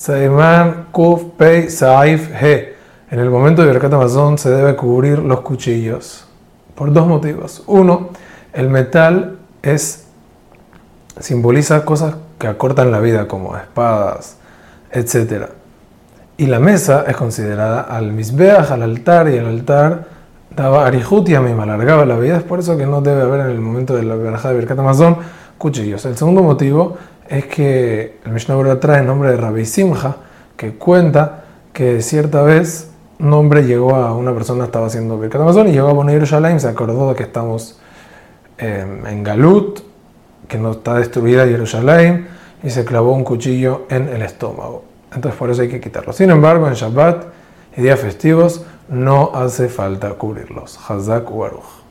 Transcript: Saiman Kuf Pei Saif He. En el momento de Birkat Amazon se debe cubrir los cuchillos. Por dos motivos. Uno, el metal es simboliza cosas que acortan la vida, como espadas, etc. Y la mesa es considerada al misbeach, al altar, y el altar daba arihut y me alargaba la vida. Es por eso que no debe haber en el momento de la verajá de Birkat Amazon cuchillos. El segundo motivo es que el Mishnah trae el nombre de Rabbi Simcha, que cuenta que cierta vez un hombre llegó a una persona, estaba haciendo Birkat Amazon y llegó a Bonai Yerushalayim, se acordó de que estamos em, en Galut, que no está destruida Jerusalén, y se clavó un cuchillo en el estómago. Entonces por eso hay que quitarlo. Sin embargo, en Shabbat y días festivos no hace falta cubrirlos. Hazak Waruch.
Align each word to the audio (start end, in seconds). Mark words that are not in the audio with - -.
Saiman 0.00 0.86
Kuf 0.92 1.24
Pei 1.36 1.68
Saif 1.68 2.30
He. 2.40 2.76
En 3.10 3.18
el 3.18 3.30
momento 3.30 3.62
de 3.62 3.72
Birkat 3.72 3.92
Amazon 3.92 4.38
se 4.38 4.48
debe 4.48 4.76
cubrir 4.76 5.18
los 5.18 5.40
cuchillos. 5.40 6.24
Por 6.76 6.92
dos 6.92 7.08
motivos. 7.08 7.64
Uno, 7.66 8.10
el 8.52 8.70
metal 8.70 9.38
es 9.60 10.06
simboliza 11.18 11.84
cosas 11.84 12.14
que 12.38 12.46
acortan 12.46 12.92
la 12.92 13.00
vida, 13.00 13.26
como 13.26 13.56
espadas, 13.56 14.36
etc. 14.92 15.46
Y 16.36 16.46
la 16.46 16.60
mesa 16.60 17.04
es 17.08 17.16
considerada 17.16 17.80
al 17.80 18.12
misbeach, 18.12 18.70
al 18.70 18.82
altar, 18.82 19.28
y 19.28 19.34
el 19.34 19.46
altar 19.46 20.04
daba 20.54 20.86
arihut 20.86 21.28
y 21.28 21.36
me 21.40 21.60
alargaba 21.60 22.06
la 22.06 22.20
vida. 22.20 22.36
Es 22.36 22.44
por 22.44 22.60
eso 22.60 22.78
que 22.78 22.86
no 22.86 23.00
debe 23.00 23.22
haber 23.22 23.40
en 23.40 23.50
el 23.50 23.60
momento 23.60 23.96
de 23.96 24.04
la 24.04 24.14
verajá 24.14 24.50
de 24.50 24.58
Birkat 24.58 24.78
Amazon 24.78 25.16
cuchillos. 25.58 26.04
El 26.04 26.16
segundo 26.16 26.44
motivo 26.44 26.96
es 27.28 27.46
que 27.46 28.18
el 28.24 28.32
Mishnah 28.32 28.80
trae 28.80 29.00
el 29.00 29.06
nombre 29.06 29.30
de 29.30 29.36
Rabbi 29.36 29.64
Simcha, 29.64 30.16
que 30.56 30.74
cuenta 30.74 31.44
que 31.72 32.02
cierta 32.02 32.42
vez 32.42 32.90
un 33.18 33.32
hombre 33.32 33.64
llegó 33.64 33.94
a 33.94 34.14
una 34.14 34.32
persona, 34.32 34.64
estaba 34.64 34.86
haciendo 34.86 35.18
Birkat 35.18 35.40
Amazon 35.40 35.68
y 35.68 35.72
llegó 35.72 35.88
a 35.88 35.92
Bonai 35.92 36.14
Yerushalayim, 36.14 36.58
se 36.58 36.68
acordó 36.68 37.10
de 37.10 37.16
que 37.16 37.24
estamos 37.24 37.78
em, 38.58 39.06
en 39.06 39.22
Galut, 39.24 39.80
que 40.46 40.58
no 40.58 40.72
está 40.72 40.94
destruida 40.94 41.46
Jerusalén, 41.46 42.28
y 42.62 42.70
se 42.70 42.84
clavó 42.84 43.12
un 43.12 43.24
cuchillo 43.24 43.86
en 43.90 44.08
el 44.08 44.22
estómago. 44.22 44.84
Entonces 45.14 45.38
por 45.38 45.50
eso 45.50 45.62
hay 45.62 45.68
que 45.68 45.80
quitarlo. 45.80 46.12
Sin 46.12 46.30
embargo, 46.30 46.66
en 46.68 46.74
Shabbat 46.74 47.26
y 47.76 47.82
días 47.82 48.00
festivos 48.00 48.64
no 48.88 49.32
hace 49.34 49.68
falta 49.68 50.10
cubrirlos. 50.14 50.78
Hazak 50.88 51.30
Waruch. 51.30 51.87